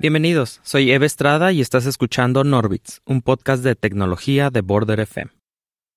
Bienvenidos, 0.00 0.60
soy 0.62 0.92
Eve 0.92 1.06
Estrada 1.06 1.50
y 1.50 1.60
estás 1.60 1.84
escuchando 1.84 2.44
Norbits, 2.44 3.02
un 3.04 3.20
podcast 3.20 3.64
de 3.64 3.74
tecnología 3.74 4.48
de 4.48 4.60
Border 4.60 5.00
FM. 5.00 5.32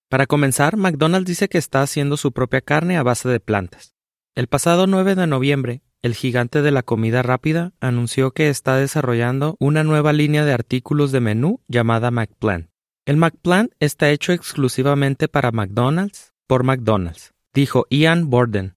Para 0.09 0.25
comenzar, 0.25 0.75
McDonald's 0.75 1.27
dice 1.27 1.49
que 1.49 1.59
está 1.59 1.83
haciendo 1.83 2.17
su 2.17 2.31
propia 2.31 2.61
carne 2.61 2.97
a 2.97 3.03
base 3.03 3.29
de 3.29 3.39
plantas. 3.39 3.93
El 4.33 4.47
pasado 4.47 4.87
9 4.87 5.13
de 5.13 5.27
noviembre, 5.27 5.83
el 6.01 6.15
gigante 6.15 6.63
de 6.63 6.71
la 6.71 6.81
comida 6.81 7.21
rápida 7.21 7.73
anunció 7.79 8.31
que 8.31 8.49
está 8.49 8.75
desarrollando 8.75 9.55
una 9.59 9.83
nueva 9.83 10.13
línea 10.13 10.45
de 10.45 10.53
artículos 10.53 11.11
de 11.11 11.19
menú 11.19 11.61
llamada 11.67 12.09
McPlant. 12.09 12.69
El 13.05 13.17
McPlant 13.17 13.71
está 13.79 14.09
hecho 14.09 14.33
exclusivamente 14.33 15.27
para 15.27 15.51
McDonald's 15.51 16.33
por 16.47 16.63
McDonald's, 16.63 17.35
dijo 17.53 17.85
Ian 17.91 18.31
Borden, 18.31 18.73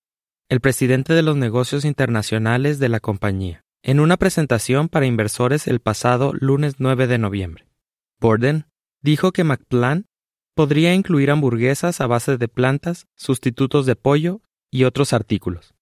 el 0.51 0.61
presidente 0.61 1.15
de 1.15 1.23
los 1.23 1.39
negocios 1.39 1.87
internacionales 1.87 2.79
de 2.79 2.91
la 2.91 3.01
compañía 3.01 3.64
en 3.87 4.01
una 4.01 4.17
presentación 4.17 4.89
para 4.89 5.05
inversores 5.05 5.69
el 5.69 5.79
pasado 5.79 6.33
lunes 6.33 6.77
9 6.79 7.07
de 7.07 7.19
noviembre. 7.19 7.69
Borden 8.19 8.65
dijo 9.03 9.31
que 9.31 9.45
McPlan 9.45 10.07
podría 10.55 10.95
incluir 10.95 11.31
hamburguesas 11.31 12.01
a 12.01 12.07
base 12.07 12.39
de 12.39 12.49
plantas, 12.49 13.07
sustitutos 13.15 13.85
de 13.85 13.95
pollo 13.95 14.41
y 14.71 14.85
otros 14.85 15.13
artículos. 15.13 15.75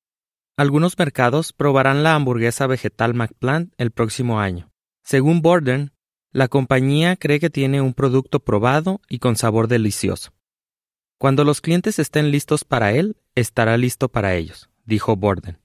Algunos 0.57 0.98
mercados 0.98 1.52
probarán 1.52 2.02
la 2.02 2.16
hamburguesa 2.16 2.66
vegetal 2.66 3.15
McPlant 3.15 3.73
el 3.79 3.93
próximo 3.93 4.41
año. 4.41 4.73
Según 5.05 5.41
Borden, 5.41 5.93
la 6.32 6.48
compañía 6.48 7.15
cree 7.15 7.38
que 7.38 7.51
tiene 7.51 7.80
un 7.80 7.95
producto 7.95 8.41
probado 8.41 9.01
y 9.09 9.21
con 9.21 9.37
sabor 9.37 9.69
delicioso. 9.69 10.32
Cuando 11.19 11.45
los 11.45 11.60
clientes 11.60 12.01
estén 12.01 12.32
listos 12.32 12.65
para 12.65 12.93
él, 12.95 13.16
estará 13.37 13.77
listo 13.77 14.09
para 14.09 14.34
ellos, 14.34 14.71
dijo 14.84 15.15
Borden. 15.15 15.62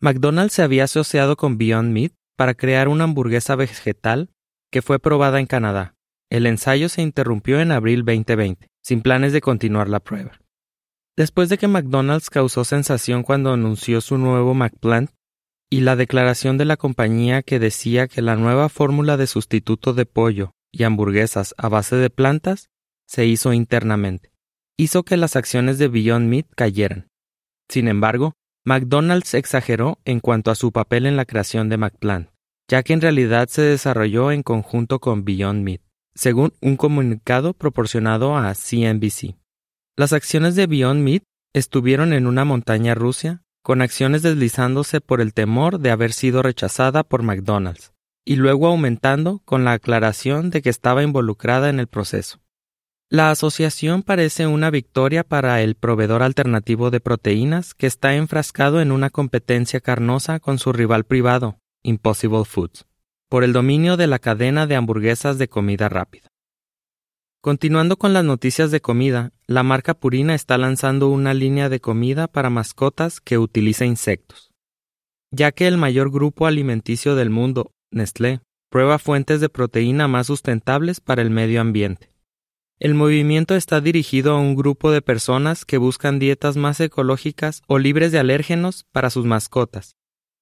McDonald's 0.00 0.52
se 0.52 0.62
había 0.62 0.84
asociado 0.84 1.36
con 1.36 1.56
Beyond 1.56 1.92
Meat 1.92 2.12
para 2.36 2.54
crear 2.54 2.88
una 2.88 3.04
hamburguesa 3.04 3.56
vegetal 3.56 4.30
que 4.70 4.82
fue 4.82 4.98
probada 4.98 5.40
en 5.40 5.46
Canadá. 5.46 5.94
El 6.30 6.46
ensayo 6.46 6.88
se 6.88 7.02
interrumpió 7.02 7.60
en 7.60 7.72
abril 7.72 8.04
2020, 8.04 8.68
sin 8.82 9.00
planes 9.00 9.32
de 9.32 9.40
continuar 9.40 9.88
la 9.88 10.00
prueba. 10.00 10.38
Después 11.16 11.48
de 11.48 11.56
que 11.56 11.68
McDonald's 11.68 12.28
causó 12.28 12.64
sensación 12.64 13.22
cuando 13.22 13.52
anunció 13.52 14.02
su 14.02 14.18
nuevo 14.18 14.52
McPlant 14.52 15.10
y 15.70 15.80
la 15.80 15.96
declaración 15.96 16.58
de 16.58 16.66
la 16.66 16.76
compañía 16.76 17.42
que 17.42 17.58
decía 17.58 18.06
que 18.06 18.20
la 18.20 18.36
nueva 18.36 18.68
fórmula 18.68 19.16
de 19.16 19.26
sustituto 19.26 19.94
de 19.94 20.04
pollo 20.04 20.52
y 20.72 20.82
hamburguesas 20.82 21.54
a 21.56 21.68
base 21.68 21.96
de 21.96 22.10
plantas 22.10 22.68
se 23.06 23.24
hizo 23.24 23.54
internamente, 23.54 24.30
hizo 24.76 25.04
que 25.04 25.16
las 25.16 25.36
acciones 25.36 25.78
de 25.78 25.88
Beyond 25.88 26.28
Meat 26.28 26.46
cayeran. 26.54 27.08
Sin 27.68 27.88
embargo, 27.88 28.34
McDonald's 28.68 29.32
exageró 29.34 30.00
en 30.04 30.18
cuanto 30.18 30.50
a 30.50 30.56
su 30.56 30.72
papel 30.72 31.06
en 31.06 31.14
la 31.14 31.24
creación 31.24 31.68
de 31.68 31.76
McPlant, 31.76 32.30
ya 32.68 32.82
que 32.82 32.94
en 32.94 33.00
realidad 33.00 33.46
se 33.48 33.62
desarrolló 33.62 34.32
en 34.32 34.42
conjunto 34.42 34.98
con 34.98 35.24
Beyond 35.24 35.62
Meat, 35.62 35.82
según 36.16 36.52
un 36.60 36.76
comunicado 36.76 37.54
proporcionado 37.54 38.36
a 38.36 38.52
CNBC. 38.54 39.36
Las 39.96 40.12
acciones 40.12 40.56
de 40.56 40.66
Beyond 40.66 41.00
Meat 41.00 41.22
estuvieron 41.54 42.12
en 42.12 42.26
una 42.26 42.44
montaña 42.44 42.96
rusa, 42.96 43.44
con 43.62 43.82
acciones 43.82 44.22
deslizándose 44.22 45.00
por 45.00 45.20
el 45.20 45.32
temor 45.32 45.78
de 45.78 45.92
haber 45.92 46.12
sido 46.12 46.42
rechazada 46.42 47.04
por 47.04 47.22
McDonald's, 47.22 47.92
y 48.24 48.34
luego 48.34 48.66
aumentando 48.66 49.42
con 49.44 49.64
la 49.64 49.74
aclaración 49.74 50.50
de 50.50 50.60
que 50.60 50.70
estaba 50.70 51.04
involucrada 51.04 51.70
en 51.70 51.78
el 51.78 51.86
proceso. 51.86 52.40
La 53.08 53.30
asociación 53.30 54.02
parece 54.02 54.48
una 54.48 54.68
victoria 54.68 55.22
para 55.22 55.62
el 55.62 55.76
proveedor 55.76 56.24
alternativo 56.24 56.90
de 56.90 56.98
proteínas 56.98 57.72
que 57.72 57.86
está 57.86 58.16
enfrascado 58.16 58.80
en 58.80 58.90
una 58.90 59.10
competencia 59.10 59.80
carnosa 59.80 60.40
con 60.40 60.58
su 60.58 60.72
rival 60.72 61.04
privado, 61.04 61.60
Impossible 61.84 62.44
Foods, 62.44 62.84
por 63.28 63.44
el 63.44 63.52
dominio 63.52 63.96
de 63.96 64.08
la 64.08 64.18
cadena 64.18 64.66
de 64.66 64.74
hamburguesas 64.74 65.38
de 65.38 65.46
comida 65.46 65.88
rápida. 65.88 66.26
Continuando 67.40 67.96
con 67.96 68.12
las 68.12 68.24
noticias 68.24 68.72
de 68.72 68.80
comida, 68.80 69.30
la 69.46 69.62
marca 69.62 69.94
Purina 69.94 70.34
está 70.34 70.58
lanzando 70.58 71.08
una 71.08 71.32
línea 71.32 71.68
de 71.68 71.78
comida 71.78 72.26
para 72.26 72.50
mascotas 72.50 73.20
que 73.20 73.38
utiliza 73.38 73.84
insectos. 73.84 74.50
Ya 75.30 75.52
que 75.52 75.68
el 75.68 75.76
mayor 75.76 76.10
grupo 76.10 76.48
alimenticio 76.48 77.14
del 77.14 77.30
mundo, 77.30 77.70
Nestlé, 77.92 78.40
prueba 78.68 78.98
fuentes 78.98 79.40
de 79.40 79.48
proteína 79.48 80.08
más 80.08 80.26
sustentables 80.26 81.00
para 81.00 81.22
el 81.22 81.30
medio 81.30 81.60
ambiente. 81.60 82.15
El 82.78 82.92
movimiento 82.92 83.56
está 83.56 83.80
dirigido 83.80 84.32
a 84.32 84.38
un 84.38 84.54
grupo 84.54 84.90
de 84.90 85.00
personas 85.00 85.64
que 85.64 85.78
buscan 85.78 86.18
dietas 86.18 86.58
más 86.58 86.78
ecológicas 86.80 87.62
o 87.66 87.78
libres 87.78 88.12
de 88.12 88.18
alérgenos 88.18 88.84
para 88.92 89.08
sus 89.08 89.24
mascotas, 89.24 89.96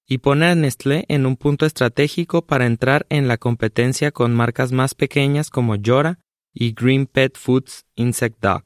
y 0.08 0.18
pone 0.18 0.46
a 0.46 0.54
Nestlé 0.56 1.04
en 1.08 1.26
un 1.26 1.36
punto 1.36 1.64
estratégico 1.64 2.44
para 2.44 2.66
entrar 2.66 3.06
en 3.08 3.28
la 3.28 3.38
competencia 3.38 4.10
con 4.10 4.34
marcas 4.34 4.72
más 4.72 4.94
pequeñas 4.96 5.48
como 5.48 5.76
Yora 5.76 6.18
y 6.52 6.72
Green 6.72 7.06
Pet 7.06 7.38
Foods 7.38 7.86
Insect 7.94 8.40
Dog. 8.40 8.64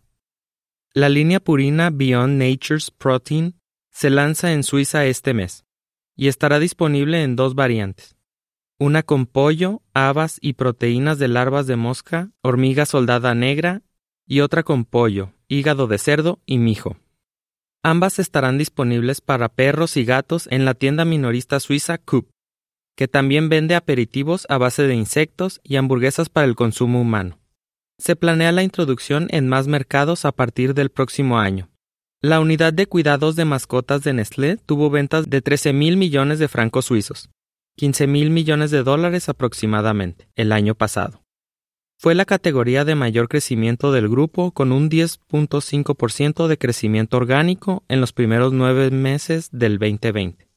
La 0.94 1.10
línea 1.10 1.38
Purina 1.38 1.90
Beyond 1.90 2.42
Nature's 2.42 2.90
Protein 2.90 3.60
se 3.90 4.08
lanza 4.08 4.52
en 4.52 4.62
Suiza 4.62 5.04
este 5.04 5.34
mes 5.34 5.66
y 6.16 6.28
estará 6.28 6.58
disponible 6.58 7.22
en 7.22 7.36
dos 7.36 7.54
variantes 7.54 8.17
una 8.78 9.02
con 9.02 9.26
pollo, 9.26 9.82
habas 9.92 10.38
y 10.40 10.52
proteínas 10.52 11.18
de 11.18 11.28
larvas 11.28 11.66
de 11.66 11.76
mosca, 11.76 12.30
hormiga 12.42 12.86
soldada 12.86 13.34
negra, 13.34 13.82
y 14.26 14.40
otra 14.40 14.62
con 14.62 14.84
pollo, 14.84 15.32
hígado 15.48 15.88
de 15.88 15.98
cerdo 15.98 16.38
y 16.46 16.58
mijo. 16.58 16.96
Ambas 17.82 18.18
estarán 18.18 18.58
disponibles 18.58 19.20
para 19.20 19.48
perros 19.48 19.96
y 19.96 20.04
gatos 20.04 20.48
en 20.50 20.64
la 20.64 20.74
tienda 20.74 21.04
minorista 21.04 21.58
suiza 21.58 21.98
Coop, 21.98 22.28
que 22.96 23.08
también 23.08 23.48
vende 23.48 23.74
aperitivos 23.74 24.46
a 24.48 24.58
base 24.58 24.84
de 24.84 24.94
insectos 24.94 25.60
y 25.64 25.76
hamburguesas 25.76 26.28
para 26.28 26.46
el 26.46 26.54
consumo 26.54 27.00
humano. 27.00 27.38
Se 27.98 28.14
planea 28.14 28.52
la 28.52 28.62
introducción 28.62 29.26
en 29.30 29.48
más 29.48 29.66
mercados 29.66 30.24
a 30.24 30.32
partir 30.32 30.74
del 30.74 30.90
próximo 30.90 31.38
año. 31.38 31.68
La 32.20 32.40
unidad 32.40 32.72
de 32.72 32.86
cuidados 32.86 33.34
de 33.34 33.44
mascotas 33.44 34.02
de 34.02 34.12
Nestlé 34.12 34.56
tuvo 34.56 34.90
ventas 34.90 35.30
de 35.30 35.40
13 35.40 35.72
mil 35.72 35.96
millones 35.96 36.38
de 36.38 36.48
francos 36.48 36.86
suizos, 36.86 37.30
15 37.78 38.08
mil 38.08 38.30
millones 38.30 38.72
de 38.72 38.82
dólares 38.82 39.28
aproximadamente 39.28 40.28
el 40.34 40.50
año 40.50 40.74
pasado. 40.74 41.22
Fue 41.96 42.16
la 42.16 42.24
categoría 42.24 42.84
de 42.84 42.96
mayor 42.96 43.28
crecimiento 43.28 43.92
del 43.92 44.08
grupo 44.08 44.50
con 44.50 44.72
un 44.72 44.90
10.5% 44.90 46.48
de 46.48 46.58
crecimiento 46.58 47.16
orgánico 47.16 47.84
en 47.86 48.00
los 48.00 48.12
primeros 48.12 48.52
nueve 48.52 48.90
meses 48.90 49.50
del 49.52 49.78
2020. 49.78 50.48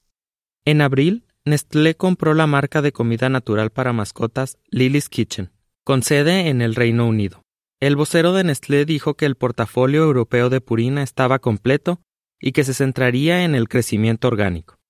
En 0.65 0.81
abril, 0.81 1.23
Nestlé 1.45 1.93
compró 1.93 2.33
la 2.33 2.47
marca 2.47 2.81
de 2.81 2.91
comida 2.91 3.29
natural 3.29 3.69
para 3.69 3.93
mascotas 3.93 4.57
Lily's 4.71 5.07
Kitchen, 5.07 5.51
con 5.83 6.01
sede 6.01 6.49
en 6.49 6.63
el 6.63 6.73
Reino 6.73 7.07
Unido. 7.07 7.43
El 7.79 7.95
vocero 7.95 8.33
de 8.33 8.43
Nestlé 8.43 8.85
dijo 8.85 9.13
que 9.13 9.27
el 9.27 9.35
portafolio 9.35 10.01
europeo 10.01 10.49
de 10.49 10.59
Purina 10.59 11.03
estaba 11.03 11.37
completo 11.37 12.01
y 12.39 12.51
que 12.51 12.63
se 12.63 12.73
centraría 12.73 13.43
en 13.43 13.53
el 13.53 13.69
crecimiento 13.69 14.27
orgánico. 14.27 14.80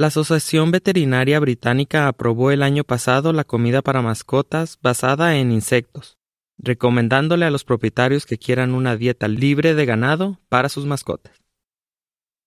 La 0.00 0.06
Asociación 0.06 0.70
Veterinaria 0.70 1.38
Británica 1.40 2.08
aprobó 2.08 2.52
el 2.52 2.62
año 2.62 2.84
pasado 2.84 3.34
la 3.34 3.44
comida 3.44 3.82
para 3.82 4.00
mascotas 4.00 4.78
basada 4.80 5.36
en 5.36 5.52
insectos, 5.52 6.16
recomendándole 6.56 7.44
a 7.44 7.50
los 7.50 7.64
propietarios 7.64 8.24
que 8.24 8.38
quieran 8.38 8.72
una 8.72 8.96
dieta 8.96 9.28
libre 9.28 9.74
de 9.74 9.84
ganado 9.84 10.40
para 10.48 10.70
sus 10.70 10.86
mascotas. 10.86 11.42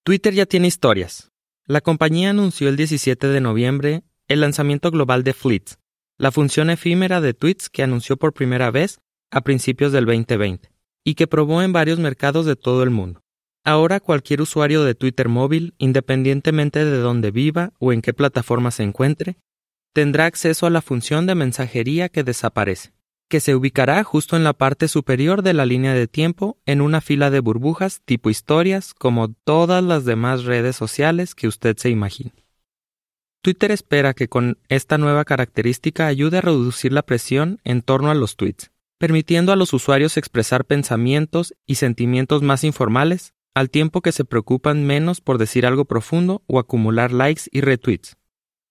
Twitter 0.04 0.34
ya 0.34 0.48
tiene 0.48 0.66
historias. 0.66 1.32
La 1.68 1.82
compañía 1.82 2.32
anunció 2.32 2.70
el 2.70 2.76
17 2.76 3.28
de 3.28 3.40
noviembre 3.40 4.02
el 4.28 4.42
lanzamiento 4.42 4.90
global 4.90 5.24
de 5.24 5.36
Fleets, 5.36 5.78
la 6.18 6.32
función 6.32 6.72
efímera 6.72 7.22
de 7.22 7.36
tweets 7.36 7.70
que 7.70 7.84
anunció 7.84 8.18
por 8.18 8.34
primera 8.34 8.72
vez 8.72 9.00
a 9.30 9.42
principios 9.42 9.92
del 9.92 10.08
2020 10.08 10.72
y 11.04 11.14
que 11.14 11.28
probó 11.28 11.62
en 11.62 11.72
varios 11.72 12.00
mercados 12.00 12.48
de 12.48 12.56
todo 12.56 12.82
el 12.82 12.90
mundo. 12.90 13.23
Ahora 13.66 14.02
cualquier 14.02 14.42
usuario 14.42 14.84
de 14.84 14.94
Twitter 14.94 15.30
móvil, 15.30 15.74
independientemente 15.78 16.84
de 16.84 16.98
dónde 16.98 17.32
viva 17.32 17.72
o 17.80 17.94
en 17.94 18.02
qué 18.02 18.14
plataforma 18.14 18.72
se 18.72 18.84
encuentre, 18.84 19.38
tendrá 19.94 20.26
acceso 20.26 20.66
a 20.66 20.70
la 20.70 20.82
función 20.82 21.28
de 21.28 21.36
mensajería 21.36 22.10
que 22.10 22.26
desaparece, 22.26 22.92
que 23.30 23.40
se 23.40 23.56
ubicará 23.56 24.04
justo 24.04 24.36
en 24.36 24.44
la 24.44 24.52
parte 24.52 24.90
superior 24.90 25.44
de 25.44 25.54
la 25.54 25.66
línea 25.66 25.94
de 25.94 26.08
tiempo 26.08 26.58
en 26.66 26.82
una 26.82 27.00
fila 27.00 27.30
de 27.30 27.40
burbujas 27.40 28.02
tipo 28.04 28.30
historias 28.30 28.94
como 28.94 29.32
todas 29.32 29.82
las 29.82 30.04
demás 30.04 30.44
redes 30.44 30.76
sociales 30.76 31.34
que 31.34 31.48
usted 31.48 31.78
se 31.78 31.90
imagine. 31.90 32.34
Twitter 33.42 33.72
espera 33.72 34.14
que 34.14 34.28
con 34.28 34.58
esta 34.68 34.98
nueva 34.98 35.24
característica 35.24 36.08
ayude 36.08 36.40
a 36.40 36.42
reducir 36.42 36.92
la 36.92 37.02
presión 37.02 37.62
en 37.64 37.82
torno 37.82 38.12
a 38.12 38.16
los 38.16 38.36
tweets, 38.36 38.72
permitiendo 38.98 39.54
a 39.54 39.56
los 39.56 39.72
usuarios 39.72 40.18
expresar 40.18 40.66
pensamientos 40.66 41.54
y 41.66 41.76
sentimientos 41.76 42.42
más 42.42 42.66
informales 42.66 43.34
al 43.54 43.70
tiempo 43.70 44.02
que 44.02 44.12
se 44.12 44.26
preocupan 44.26 44.86
menos 44.86 45.22
por 45.22 45.38
decir 45.38 45.66
algo 45.66 45.86
profundo 45.86 46.42
o 46.48 46.60
acumular 46.60 47.12
likes 47.12 47.44
y 47.52 47.62
retweets. 47.62 48.18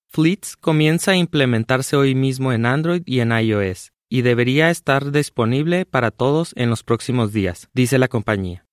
Fleets 0.09 0.57
comienza 0.57 1.13
a 1.13 1.17
implementarse 1.17 1.97
hoy 1.97 2.15
mismo 2.15 2.53
en 2.53 2.67
Android 2.67 3.03
y 3.07 3.21
en 3.21 3.33
iOS, 3.33 3.93
y 4.11 4.23
debería 4.23 4.69
estar 4.69 5.11
disponible 5.11 5.87
para 5.87 6.11
todos 6.11 6.53
en 6.57 6.69
los 6.69 6.83
próximos 6.83 7.33
días, 7.33 7.69
dice 7.73 7.99
la 7.99 8.09
compañía. 8.09 8.67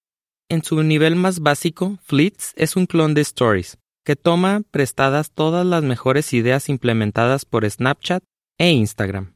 En 0.49 0.63
su 0.63 0.83
nivel 0.83 1.15
más 1.15 1.39
básico, 1.39 1.97
Fleets 2.03 2.53
es 2.55 2.75
un 2.75 2.87
clon 2.87 3.13
de 3.13 3.21
Stories, 3.21 3.77
que 4.03 4.15
toma 4.15 4.63
prestadas 4.71 5.31
todas 5.31 5.65
las 5.65 5.83
mejores 5.83 6.33
ideas 6.33 6.67
implementadas 6.67 7.45
por 7.45 7.69
Snapchat 7.69 8.23
e 8.57 8.71
Instagram. 8.71 9.35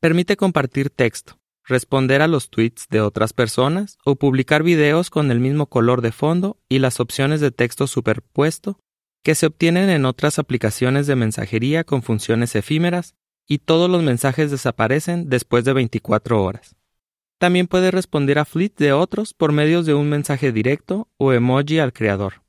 Permite 0.00 0.36
compartir 0.36 0.90
texto, 0.90 1.38
responder 1.64 2.22
a 2.22 2.28
los 2.28 2.50
tweets 2.50 2.88
de 2.88 3.00
otras 3.00 3.32
personas 3.32 3.98
o 4.04 4.16
publicar 4.16 4.62
videos 4.62 5.10
con 5.10 5.30
el 5.30 5.40
mismo 5.40 5.66
color 5.66 6.02
de 6.02 6.12
fondo 6.12 6.58
y 6.68 6.78
las 6.78 7.00
opciones 7.00 7.40
de 7.40 7.50
texto 7.50 7.86
superpuesto 7.86 8.78
que 9.22 9.34
se 9.34 9.46
obtienen 9.46 9.88
en 9.88 10.04
otras 10.04 10.38
aplicaciones 10.38 11.06
de 11.06 11.16
mensajería 11.16 11.84
con 11.84 12.02
funciones 12.02 12.54
efímeras 12.54 13.14
y 13.48 13.58
todos 13.58 13.90
los 13.90 14.02
mensajes 14.02 14.50
desaparecen 14.50 15.28
después 15.30 15.64
de 15.64 15.72
24 15.72 16.42
horas. 16.42 16.76
También 17.38 17.66
puede 17.66 17.90
responder 17.90 18.38
a 18.38 18.44
fleets 18.44 18.76
de 18.76 18.92
otros 18.92 19.34
por 19.34 19.52
medio 19.52 19.82
de 19.82 19.94
un 19.94 20.08
mensaje 20.08 20.52
directo 20.52 21.08
o 21.16 21.32
emoji 21.32 21.78
al 21.78 21.92
creador, 21.92 22.42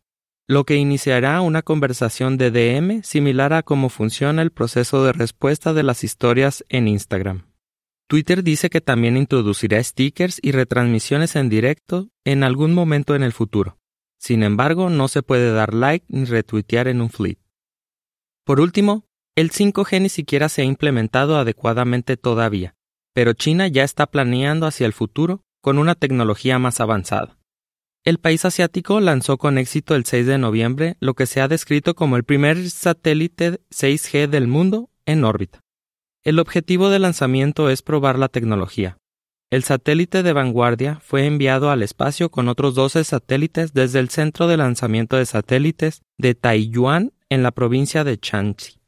lo 0.47 0.63
que 0.65 0.75
iniciará 0.75 1.41
una 1.41 1.61
conversación 1.61 2.37
de 2.37 2.51
DM 2.51 3.03
similar 3.03 3.53
a 3.53 3.63
cómo 3.63 3.89
funciona 3.89 4.41
el 4.41 4.51
proceso 4.51 5.03
de 5.03 5.13
respuesta 5.13 5.73
de 5.73 5.83
las 5.83 6.03
historias 6.03 6.65
en 6.69 6.87
Instagram. 6.87 7.54
Twitter 8.07 8.43
dice 8.43 8.69
que 8.69 8.81
también 8.81 9.17
introducirá 9.17 9.83
stickers 9.83 10.39
y 10.41 10.51
retransmisiones 10.51 11.35
en 11.35 11.49
directo 11.49 12.09
en 12.23 12.43
algún 12.43 12.73
momento 12.73 13.15
en 13.15 13.23
el 13.23 13.33
futuro. 13.33 13.79
Sin 14.19 14.43
embargo, 14.43 14.89
no 14.89 15.07
se 15.07 15.23
puede 15.23 15.51
dar 15.51 15.73
like 15.73 16.05
ni 16.09 16.25
retuitear 16.25 16.87
en 16.87 17.01
un 17.01 17.09
fleet. 17.09 17.39
Por 18.43 18.59
último, 18.59 19.05
el 19.35 19.51
5G 19.51 20.01
ni 20.01 20.09
siquiera 20.09 20.49
se 20.49 20.61
ha 20.61 20.65
implementado 20.65 21.37
adecuadamente 21.37 22.15
todavía, 22.15 22.75
pero 23.13 23.33
China 23.33 23.67
ya 23.67 23.83
está 23.83 24.05
planeando 24.05 24.67
hacia 24.67 24.85
el 24.85 24.93
futuro 24.93 25.43
con 25.61 25.79
una 25.79 25.95
tecnología 25.95 26.59
más 26.59 26.79
avanzada. 26.79 27.39
El 28.03 28.19
país 28.19 28.45
asiático 28.45 28.99
lanzó 28.99 29.39
con 29.39 29.57
éxito 29.57 29.95
el 29.95 30.05
6 30.05 30.27
de 30.27 30.37
noviembre 30.37 30.95
lo 30.99 31.15
que 31.15 31.25
se 31.25 31.41
ha 31.41 31.47
descrito 31.47 31.95
como 31.95 32.17
el 32.17 32.23
primer 32.23 32.69
satélite 32.69 33.61
6G 33.71 34.27
del 34.27 34.47
mundo 34.47 34.91
en 35.07 35.23
órbita. 35.23 35.64
El 36.25 36.39
objetivo 36.39 36.89
del 36.89 37.03
lanzamiento 37.03 37.69
es 37.69 37.83
probar 37.83 38.17
la 38.17 38.29
tecnología. 38.29 38.97
El 39.51 39.63
satélite 39.63 40.23
de 40.23 40.33
vanguardia 40.33 40.99
fue 41.03 41.27
enviado 41.27 41.69
al 41.69 41.83
espacio 41.83 42.31
con 42.31 42.47
otros 42.47 42.73
12 42.73 43.03
satélites 43.03 43.73
desde 43.73 43.99
el 43.99 44.09
centro 44.09 44.47
de 44.47 44.57
lanzamiento 44.57 45.17
de 45.17 45.27
satélites 45.27 46.01
de 46.17 46.33
Taiyuan 46.33 47.13
en 47.29 47.43
la 47.43 47.51
provincia 47.51 48.03
de 48.03 48.17
Shanxi. 48.19 48.79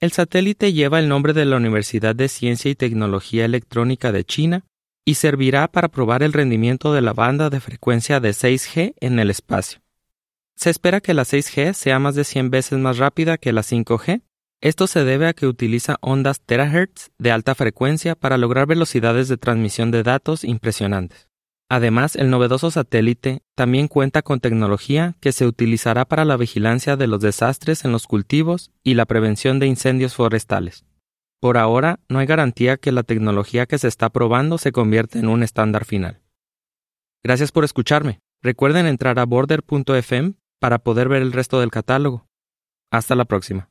El 0.00 0.10
satélite 0.10 0.72
lleva 0.72 0.98
el 0.98 1.08
nombre 1.08 1.32
de 1.32 1.44
la 1.44 1.58
Universidad 1.58 2.16
de 2.16 2.28
Ciencia 2.28 2.72
y 2.72 2.74
Tecnología 2.74 3.44
Electrónica 3.44 4.10
de 4.10 4.24
China 4.24 4.64
y 5.04 5.14
servirá 5.14 5.68
para 5.68 5.88
probar 5.88 6.24
el 6.24 6.32
rendimiento 6.32 6.92
de 6.92 7.02
la 7.02 7.12
banda 7.12 7.50
de 7.50 7.60
frecuencia 7.60 8.18
de 8.18 8.30
6G 8.30 8.94
en 8.98 9.20
el 9.20 9.30
espacio. 9.30 9.80
Se 10.56 10.70
espera 10.70 11.00
que 11.00 11.14
la 11.14 11.22
6G 11.22 11.72
sea 11.72 12.00
más 12.00 12.16
de 12.16 12.24
100 12.24 12.50
veces 12.50 12.80
más 12.80 12.98
rápida 12.98 13.38
que 13.38 13.52
la 13.52 13.62
5G 13.62 14.22
esto 14.62 14.86
se 14.86 15.04
debe 15.04 15.26
a 15.26 15.32
que 15.32 15.46
utiliza 15.46 15.96
ondas 16.02 16.40
terahertz 16.42 17.10
de 17.18 17.32
alta 17.32 17.54
frecuencia 17.54 18.14
para 18.14 18.36
lograr 18.36 18.66
velocidades 18.66 19.28
de 19.28 19.38
transmisión 19.38 19.90
de 19.90 20.02
datos 20.02 20.44
impresionantes. 20.44 21.28
Además, 21.70 22.16
el 22.16 22.30
novedoso 22.30 22.70
satélite 22.70 23.42
también 23.54 23.88
cuenta 23.88 24.22
con 24.22 24.40
tecnología 24.40 25.14
que 25.20 25.32
se 25.32 25.46
utilizará 25.46 26.04
para 26.04 26.24
la 26.24 26.36
vigilancia 26.36 26.96
de 26.96 27.06
los 27.06 27.20
desastres 27.20 27.84
en 27.84 27.92
los 27.92 28.06
cultivos 28.06 28.70
y 28.82 28.94
la 28.94 29.06
prevención 29.06 29.60
de 29.60 29.66
incendios 29.66 30.14
forestales. 30.14 30.84
Por 31.40 31.56
ahora, 31.56 32.00
no 32.08 32.18
hay 32.18 32.26
garantía 32.26 32.76
que 32.76 32.92
la 32.92 33.02
tecnología 33.02 33.66
que 33.66 33.78
se 33.78 33.88
está 33.88 34.10
probando 34.10 34.58
se 34.58 34.72
convierta 34.72 35.18
en 35.18 35.28
un 35.28 35.42
estándar 35.42 35.86
final. 35.86 36.20
Gracias 37.22 37.50
por 37.50 37.64
escucharme. 37.64 38.20
Recuerden 38.42 38.86
entrar 38.86 39.18
a 39.18 39.24
border.fm 39.24 40.34
para 40.58 40.80
poder 40.80 41.08
ver 41.08 41.22
el 41.22 41.32
resto 41.32 41.60
del 41.60 41.70
catálogo. 41.70 42.26
Hasta 42.90 43.14
la 43.14 43.24
próxima. 43.24 43.69